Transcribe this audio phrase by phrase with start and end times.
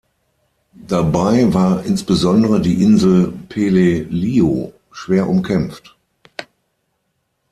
[0.73, 5.95] Dabei war insbesondere die Insel Peleliu schwer umkämpft.